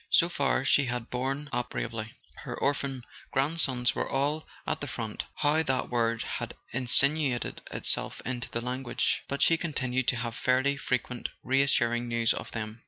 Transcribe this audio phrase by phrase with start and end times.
[0.09, 2.13] So far she had borne up bravely.
[2.37, 3.03] Her orphan
[3.35, 8.49] grand¬ sons were all at the front (how that word had in¬ sinuated itself into
[8.49, 12.79] the language!) but she continued to have fairly frequent reassuring news of them.